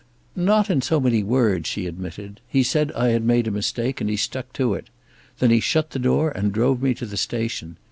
"Not 0.35 0.71
in 0.71 0.81
so 0.81 0.99
many 0.99 1.21
words," 1.21 1.69
she 1.69 1.85
admitted. 1.85 2.39
"He 2.47 2.63
said 2.63 2.91
I 2.93 3.09
had 3.09 3.23
made 3.23 3.45
a 3.45 3.51
mistake, 3.51 4.01
and 4.01 4.09
he 4.09 4.17
stuck 4.17 4.51
to 4.53 4.73
it. 4.73 4.89
Then 5.37 5.51
he 5.51 5.59
shut 5.59 5.91
the 5.91 5.99
door 5.99 6.31
and 6.31 6.51
drove 6.51 6.81
me 6.81 6.95
to 6.95 7.05
the 7.05 7.17
station. 7.17 7.77